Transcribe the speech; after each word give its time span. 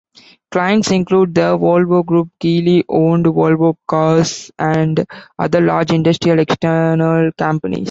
Clients 0.49 0.89
include 0.89 1.35
the 1.35 1.55
Volvo 1.59 2.03
Group, 2.03 2.29
Geely-owned 2.41 3.27
Volvo 3.27 3.75
Cars, 3.87 4.49
and 4.57 5.05
other 5.37 5.61
large 5.61 5.91
industrial 5.91 6.39
external 6.39 7.31
companies. 7.33 7.79